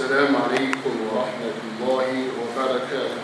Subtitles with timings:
[0.00, 3.23] السلام عليكم ورحمة الله وبركاته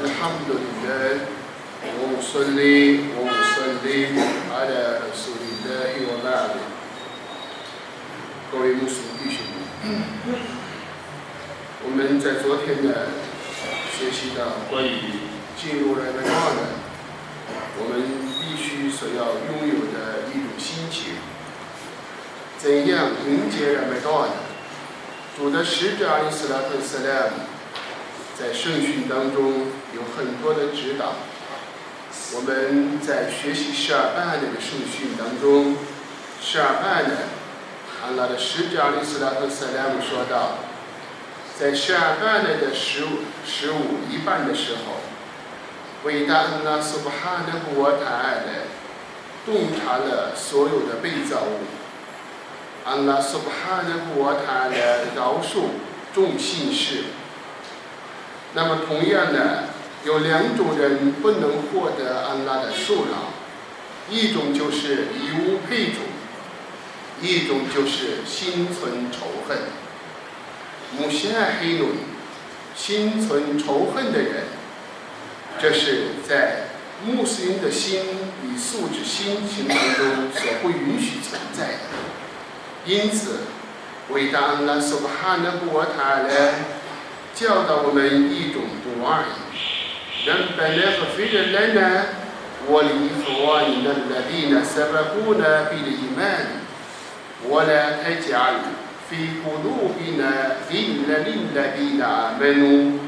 [0.00, 1.12] الحمد لله
[2.00, 2.80] وأصلي
[3.20, 4.14] وأسلم
[4.56, 4.80] على
[5.12, 6.52] رسول الله وبعد
[8.50, 9.44] 各位穆斯林弟兄
[9.84, 10.40] 们，
[11.84, 13.12] 我们在昨天呢
[13.92, 15.20] 学习到关于
[15.54, 16.30] 进入了那个
[17.78, 17.92] 我们
[18.40, 21.12] 必须所要拥有的一种心情。
[22.58, 24.32] 怎样迎接人们到呢？
[25.36, 27.42] 主的使者阿里斯拉特斯拉姆
[28.38, 31.14] 在圣训当中有很多的指导。
[32.34, 35.76] 我们在学习十二半那个圣训当中，
[36.42, 37.16] 十二半呢，
[38.04, 40.58] 安拉的使者阿里斯拉特斯拉姆说道，
[41.58, 45.00] 在十二半内的十五十五一半的时候，
[46.04, 48.66] 伟大安拉苏巴哈的国台的
[49.46, 51.79] 洞察了所有的被造物。
[52.84, 55.70] 安拉苏巴哈的国他的饶恕
[56.14, 57.04] 众信士。
[58.54, 59.64] 那么同样的，
[60.04, 63.32] 有两种人不能获得安拉的恕饶，
[64.08, 66.02] 一种就是以物配种，
[67.20, 69.58] 一种就是心存仇恨。
[70.98, 71.90] 穆西艾黑奴，
[72.74, 74.44] 心存仇恨的人，
[75.60, 76.70] 这是在
[77.04, 78.02] 穆斯林的心
[78.42, 81.78] 理素质、心情当中所不允许存在的。
[82.90, 83.42] 因此，
[84.08, 86.54] 伟大安拉苏巴哈纳布瓦塔来
[87.32, 90.26] 教导我们一种读而已。
[90.26, 92.06] 让本来和非人来呢，
[92.66, 92.88] 我里
[93.22, 96.46] 和我里的那里呢，塞巴布呢，比的伊曼，
[97.44, 98.58] 我呢太假了，
[99.08, 100.26] 非古鲁比呢，
[100.68, 102.98] 比那里那里的门奴。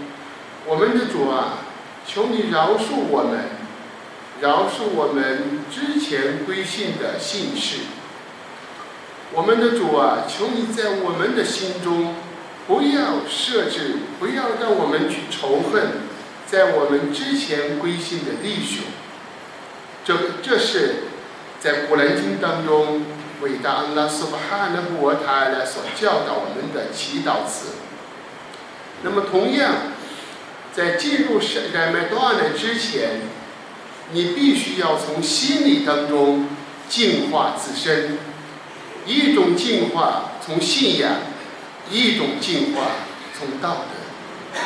[0.65, 1.59] 我们的主啊，
[2.07, 3.47] 求你饶恕我们，
[4.41, 7.79] 饶恕我们之前归信的信士。
[9.35, 12.15] 我们的主啊，求你在我们的心中
[12.67, 16.03] 不要设置，不要让我们去仇恨
[16.47, 18.85] 在我们之前归信的弟兄。
[20.05, 21.05] 这这是
[21.59, 23.05] 在古兰经当中
[23.41, 27.77] 伟大安拉苏巴哈纳布尔塔来所教导我们的祈祷词。
[29.03, 29.73] 那么，同样
[30.75, 33.21] 在进入圣盖麦多呢之前，
[34.13, 36.49] 你必须要从心理当中
[36.89, 38.19] 净化自身。
[39.05, 41.13] 一种进化从信仰，
[41.91, 42.83] 一种进化
[43.37, 44.61] 从道德。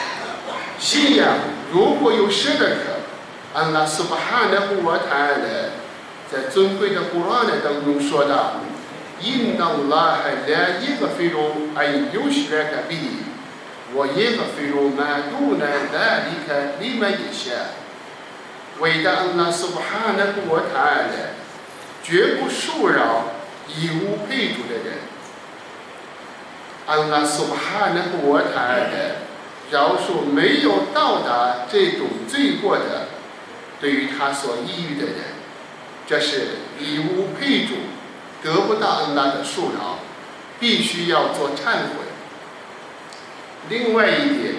[0.79, 1.27] 信仰
[1.73, 5.73] 如果有舍得可，安拉苏巴哈的古尔塔的
[6.31, 8.61] 在尊贵的古兰当中说道
[9.23, 12.99] ：“因当拉海来一个非罗爱有许来个比，
[13.95, 17.53] 我一个非罗满度呢来离开你们一些。”
[18.81, 21.31] 伟大安拉苏巴哈的古尔塔的
[22.03, 23.25] 绝不恕饶。
[23.69, 24.99] 以无配主的人，
[26.87, 29.17] 安拉苏哈那个我台的
[29.71, 33.09] 饶恕没有到达这种罪过的，
[33.81, 35.17] 对于他所抑郁的人，
[36.07, 37.75] 这是以无配主
[38.43, 39.99] 得不到安拉的恕饶，
[40.61, 42.07] 必须要做忏悔。
[43.69, 44.55] 另外一点，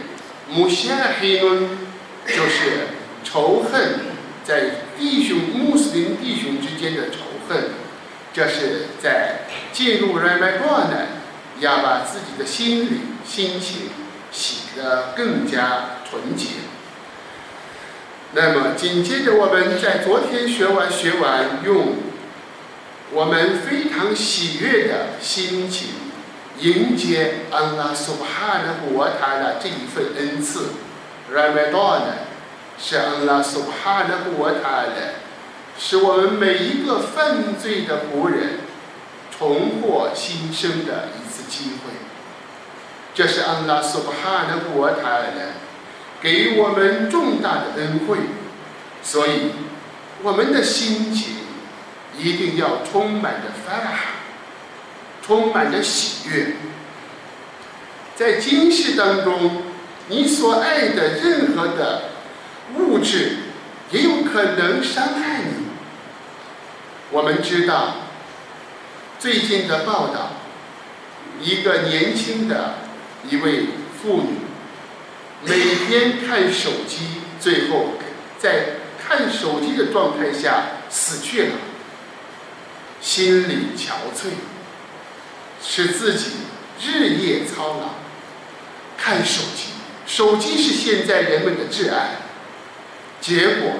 [0.49, 1.69] 穆西尔黑伦
[2.27, 2.87] 就是
[3.23, 3.99] 仇恨
[4.43, 7.86] 在弟兄穆斯林弟兄之间的仇恨。
[8.37, 9.39] 这是在
[9.73, 11.07] 进入 Ramadan，
[11.59, 13.89] 要把自己的心里、心情
[14.31, 16.49] 洗得更加纯洁。
[18.33, 21.95] 那么紧接着，我们在昨天学完、学完，用
[23.11, 25.87] 我们非常喜悦的心情
[26.59, 30.73] 迎接 Allahu Akbar 的这一份恩赐
[31.33, 33.43] Ramadan，Shallallahu
[34.63, 35.25] Allah。
[35.79, 38.59] 使我们每一个犯罪的仆人
[39.37, 41.93] 重获新生的一次机会，
[43.13, 45.53] 这是安拉苏巴哈的国台的
[46.19, 48.17] 给我们重大的恩惠，
[49.03, 49.51] 所以
[50.23, 51.35] 我们的心情
[52.17, 53.97] 一定要充满着发哈，
[55.21, 56.55] 充满着喜悦。
[58.15, 59.61] 在今世当中，
[60.07, 62.05] 你所爱的任何的
[62.75, 63.37] 物质
[63.91, 65.66] 也有可能伤害你。
[67.09, 67.95] 我们知道，
[69.17, 70.33] 最近的报道，
[71.41, 72.75] 一个年轻的
[73.29, 73.67] 一位
[74.01, 74.39] 妇女，
[75.43, 77.93] 每天看手机，最后
[78.37, 81.55] 在看手机的状态下死去了，
[82.99, 84.31] 心力憔悴，
[85.63, 86.31] 使自己
[86.83, 87.95] 日夜操劳，
[88.97, 89.69] 看手机，
[90.05, 92.17] 手机是现在人们的挚爱，
[93.21, 93.71] 结果。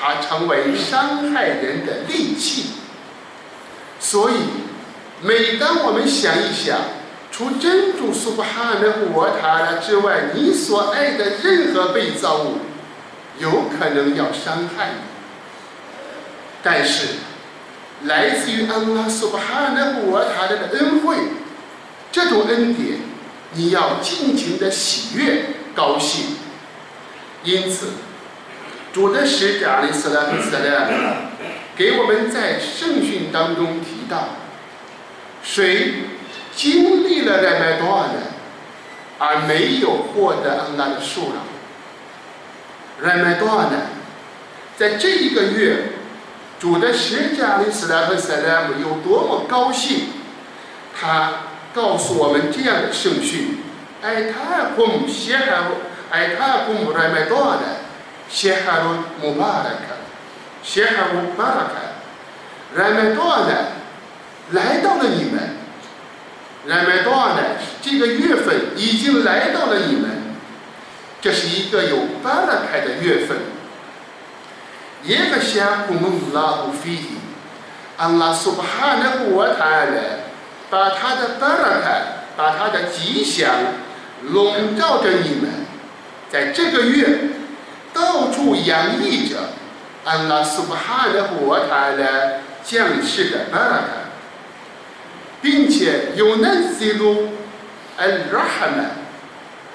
[0.00, 2.70] 它成为伤害人的利器，
[4.00, 4.34] 所以
[5.20, 6.78] 每当我们想一想，
[7.30, 12.60] 除真主苏巴哈的我塔拉之外，你所爱的任何被造物，
[13.38, 15.00] 有可能要伤害你。
[16.62, 17.08] 但是，
[18.04, 21.16] 来自于安拉苏巴哈的我塔拉的恩惠，
[22.10, 23.00] 这种恩典，
[23.52, 25.44] 你要尽情的喜悦、
[25.74, 26.36] 高兴。
[27.44, 27.88] 因此，
[28.92, 30.86] 主的使者阿里斯拉和斯拉
[31.76, 34.30] 给我们在圣训当中提到，
[35.42, 35.94] 谁
[36.54, 38.14] 经历了这麦多呢，
[39.18, 41.44] 而没有获得安拉的数量，
[43.00, 43.72] 这麦多呢，
[44.76, 45.92] 在这一个月，
[46.58, 50.08] 主的使者阿里斯拉和斯拉姆有多么高兴，
[51.00, 51.32] 他
[51.72, 53.62] 告诉我们这样的圣训：
[54.02, 55.66] 哎，他公谢哈，
[56.10, 57.62] 哎，他公这麦多呢，
[58.30, 59.96] 谢哈鲁穆巴拉克。
[60.62, 63.52] 谢哈姆巴拉凯，然麦多呢，
[64.50, 65.56] 来到了你们。
[66.66, 67.36] 然麦多呢，
[67.80, 70.10] 这个月份已经来到了你们。
[71.22, 73.38] 这是一个有巴拉凯的月份。
[75.04, 76.98] 耶个夏古蒙拉胡菲，
[77.96, 80.20] 安拉苏巴哈那古瓦塔勒，
[80.68, 82.02] 把他的巴拉凯，
[82.36, 83.50] 把他的吉祥
[84.24, 85.64] 笼罩着你们，
[86.30, 87.29] 在这个月
[88.00, 89.36] 到处洋溢着。
[90.02, 93.86] 安拉苏巴哈的火塔的降世的巴拉卡，
[95.42, 97.28] 并且有那些路
[97.98, 98.92] 恩拉哈曼，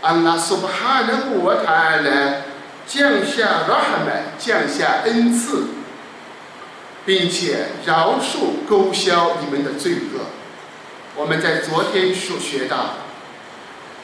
[0.01, 2.41] 安拉苏巴哈的火塔的
[2.87, 5.67] 降下拉哈曼降下恩赐，
[7.05, 10.25] 并且饶恕勾销你们的罪恶。
[11.15, 12.95] 我们在昨天所学到，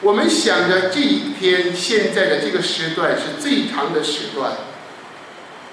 [0.02, 4.52] 我们想着这一天现在的这个时段是最长的时段。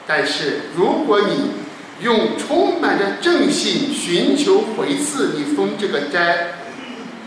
[0.05, 1.51] 但是，如果你
[2.03, 6.53] 用充满着正信寻求回赐，你封这个斋，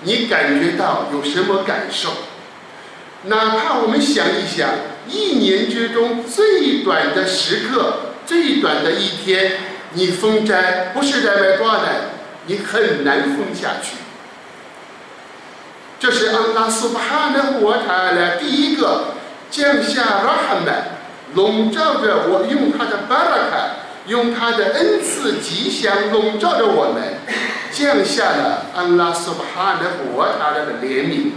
[0.02, 2.10] 你感觉到有什么感受？
[3.24, 4.68] 哪怕我们想一想，
[5.08, 9.52] 一年之中最短的时刻、最短的一天，
[9.92, 12.10] 你封斋不是在外挂的，
[12.46, 14.01] 你很难封下去。
[16.02, 19.14] 这是安拉苏巴哈的火塔的第一个
[19.52, 20.98] 降下拉哈曼。
[21.34, 23.76] 笼罩着我，用他的巴拉卡，
[24.08, 27.20] 用他的恩赐吉祥笼罩着我们，
[27.70, 31.30] 降下了安拉苏巴哈的国他的怜悯，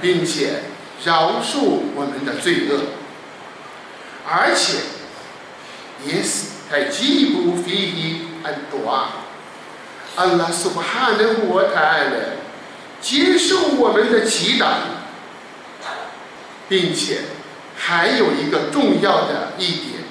[0.00, 0.64] 并且
[1.04, 2.80] 饶恕我们的罪恶，
[4.28, 4.78] 而且
[6.04, 9.10] 也是在进一步飞离安多啊，
[10.16, 12.40] 安拉苏巴哈的国他的
[13.00, 14.66] 接受我们的祈祷，
[16.68, 17.18] 并且。
[17.82, 20.02] 还有一个重要的一点，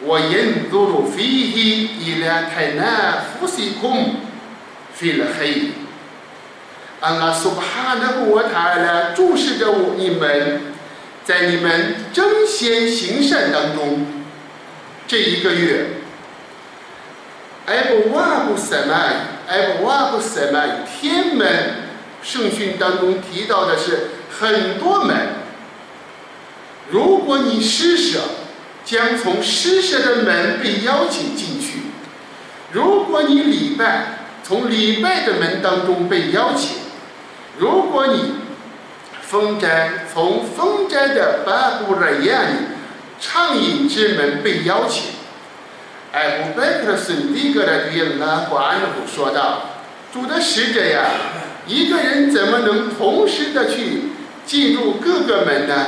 [0.00, 4.16] 我引入了飞机伊拉泰纳夫西空
[4.94, 5.72] 飞了黑。
[7.00, 10.62] 安拉苏巴哈的国塔来注视着我你们，
[11.26, 14.06] 在你们争先行善当中，
[15.06, 15.88] 这一个月，
[17.66, 21.81] 埃布瓦布塞麦，埃布瓦布塞麦天门
[22.22, 25.16] 圣训当中提到的是很多门。
[26.90, 28.20] 如果你施舍，
[28.84, 31.78] 将从施舍的门被邀请进去；
[32.72, 36.78] 如果你礼拜，从礼拜的门当中被邀请；
[37.58, 38.34] 如果你
[39.22, 42.76] 封斋，从封斋的巴布尔宴
[43.20, 45.12] 畅饮之门被邀请。
[46.12, 49.62] 艾布贝克森迪格的对拉胡安布说道
[50.12, 51.04] ：“主的使者呀，
[51.66, 54.04] 一个人怎么能同时的去
[54.46, 55.86] 进入各个门呢？”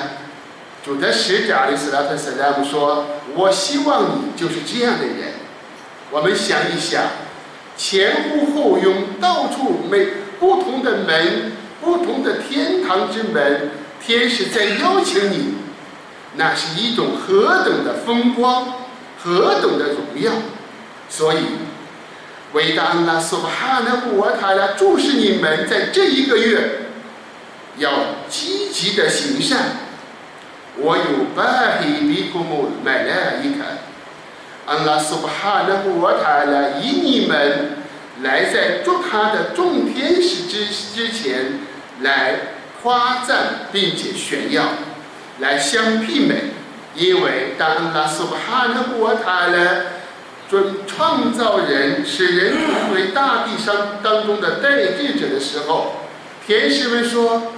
[0.85, 5.35] 主的使者阿里斯拉特斯拉姆说：“我希望你就是这样的人。”
[6.13, 7.03] 我们想一想，
[7.77, 10.07] 前呼后拥，到处每
[10.39, 13.71] 不同的门，不同的天堂之门，
[14.05, 15.55] 天使在邀请你，
[16.37, 18.75] 那是一种何等的风光，
[19.19, 20.33] 何等的荣耀！
[21.09, 21.39] 所以，
[22.55, 26.83] 伟大安拉苏巴哈纳布瓦塔拉注视你们，在这一个月，
[27.79, 27.91] 要
[28.29, 29.59] 积极的行善。
[30.77, 33.65] 我有巴黑比库姆买来一卡，
[34.67, 37.79] 安拉苏巴哈纳古瓦塔拉以你们
[38.23, 41.59] 来在做他的众天使之之前
[42.03, 42.37] 来
[42.81, 44.63] 夸赞并且炫耀，
[45.41, 46.53] 来相媲美，
[46.95, 49.59] 因为当安拉苏巴哈的国塔拉
[50.51, 55.93] 准创造人，使人成为大地上当中的代志者的时候，
[56.47, 57.53] 天使们说。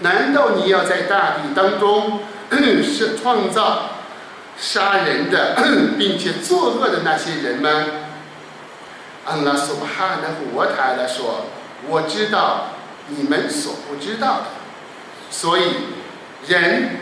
[0.00, 2.20] 难道你要在大地当中
[2.84, 3.92] 是创造
[4.58, 5.56] 杀人的，
[5.96, 7.70] 并且作恶的那些人吗？
[9.24, 11.46] 安拉苏巴哈的我塔来说，
[11.88, 12.72] 我知道
[13.08, 14.44] 你们所不知道的。
[15.30, 15.62] 所以，
[16.46, 16.96] 人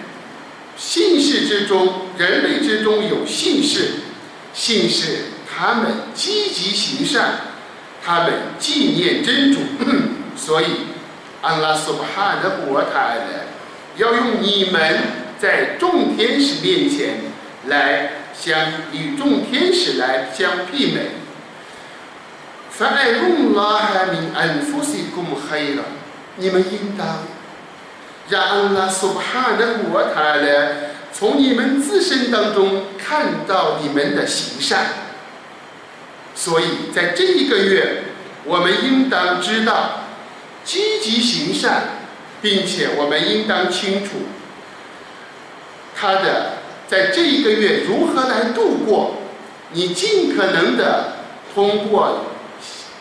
[0.77, 4.04] 姓氏之中，人类之中有姓氏，
[4.54, 7.40] 姓氏他们积极行善，
[8.04, 9.60] 他们纪念真主，
[10.36, 10.66] 所以
[11.42, 13.46] 安拉苏巴哈的国泰的
[13.96, 15.00] 要用你们
[15.40, 17.22] 在众天使面前
[17.68, 18.58] 来相
[18.92, 21.12] 与众天使来相媲美。
[22.80, 23.82] فأروا الله
[24.14, 25.84] من أنفسكم خيرا
[26.38, 27.26] 你们应当
[28.29, 30.77] 让安拉苏巴哈的国泰的
[31.13, 34.87] 从你们自身当中看到你们的行善。
[36.35, 38.03] 所以在这一个月，
[38.45, 40.07] 我们应当知道
[40.65, 41.83] 积极行善，
[42.43, 44.11] 并且我们应当清楚
[45.95, 49.17] 他的在这一个月如何来度过。
[49.77, 51.15] 你尽可能的
[51.53, 52.27] 通过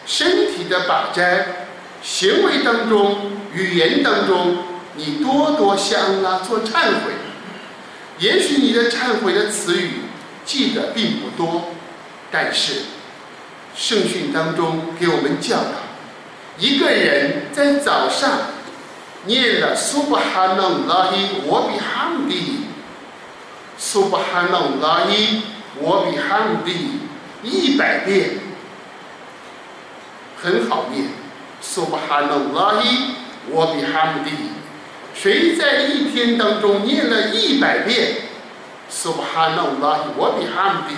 [0.08, 1.68] 身体的把摘、
[2.01, 4.58] 行为当中、语言当中，
[4.95, 7.13] 你多多向拉做忏悔。
[8.19, 10.01] 也许你的忏悔的词语
[10.45, 11.69] 记得并不多，
[12.31, 12.83] 但是
[13.75, 15.71] 圣训当中给我们教导，
[16.59, 18.31] 一个人在早上
[19.25, 22.65] 念了苏巴哈纳拉伊我比哈姆蒂，
[23.77, 25.41] 苏巴哈纳拉伊
[25.79, 27.00] 我比哈姆蒂
[27.41, 28.38] 一百遍，
[30.39, 31.07] 很好念。
[31.62, 33.15] 苏巴哈纳拉伊
[33.50, 34.31] 我比哈姆蒂，
[35.13, 38.15] 谁在一天当中念了一百遍
[38.89, 40.96] 苏巴哈纳拉我比哈姆蒂，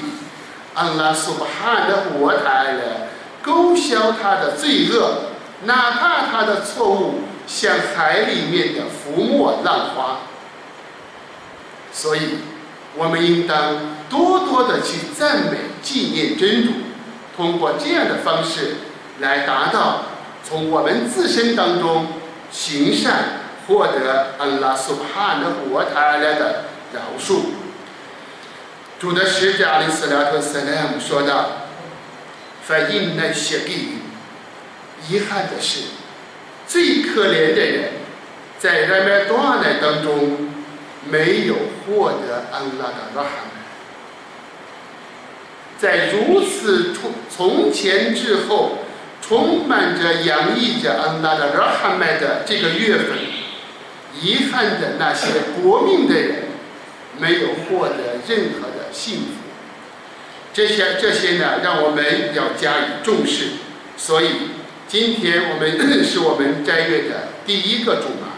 [0.74, 3.08] 安拉苏巴哈的我台了，
[3.42, 5.32] 勾销他的罪恶，
[5.64, 10.20] 哪怕他的错误像海里面的浮沫浪花。
[11.94, 12.40] 所以，
[12.96, 16.74] 我们应当多多的去赞美、纪念真主，
[17.38, 18.76] 通过这样的方式
[19.20, 20.04] 来达到
[20.44, 22.08] 从我们自身当中
[22.52, 27.42] 行善，获得安拉苏巴哈的我台来的饶恕。
[29.00, 31.68] 主的使者阿里斯拉特斯莱姆说道
[32.64, 33.74] ：“反映那些给
[35.10, 35.82] 遗憾的是，
[36.66, 37.92] 最可怜的人，
[38.58, 40.50] 在人们多难当中
[41.10, 41.56] 没有
[41.86, 43.66] 获得安拉的拉哈曼，
[45.78, 48.80] 在如此从从前至后，
[49.22, 53.18] 充满着洋溢着安拉的拉哈曼的这个月份，
[54.22, 55.28] 遗憾的那些
[55.62, 56.44] 国命的人，
[57.20, 59.26] 没有获得任何的幸福。
[60.54, 63.48] 这些这些呢，让我们要加以重视。
[63.98, 64.28] 所以，
[64.88, 68.34] 今天我们 是我们斋月的第一个主嘛，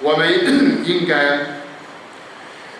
[0.00, 0.28] 我们
[0.86, 1.60] 应该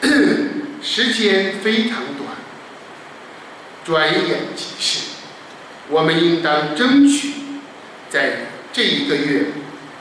[0.83, 2.37] 时间非常短，
[3.85, 5.01] 转眼即逝。
[5.89, 7.33] 我们应当争取
[8.09, 9.47] 在这一个月，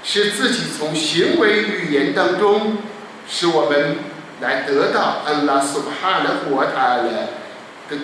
[0.04, 2.78] 使自己从行为语言当中，
[3.28, 3.96] 使我们
[4.42, 7.30] 来得到安拉苏巴哈的国他的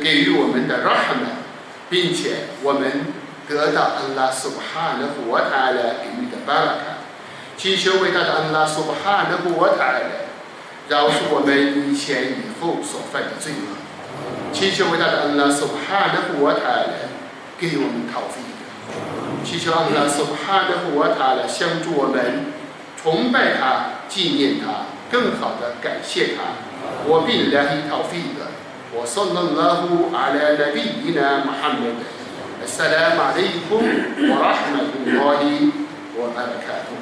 [0.02, 1.44] 给予我们的 rahman，
[1.90, 3.08] 并且我们
[3.48, 7.04] 得到安拉苏巴哈的国他的给予的巴拉卡，
[7.58, 10.30] 祈求伟大的安拉苏巴哈的国他的
[10.88, 17.10] 饶恕我们以前以后所犯的罪恶，祈求伟大的安拉苏巴哈的国他的
[17.60, 18.40] 给予我们逃避，
[19.44, 22.46] 祈求阿拉苏哈德福阿塔来相助我们，
[23.02, 27.22] 崇拜他，纪念他更好的感谢 syamjuwa
[29.34, 32.04] man, 拉夫阿拉的第一男 jimnyana,
[36.18, 36.99] gontho da ganshe.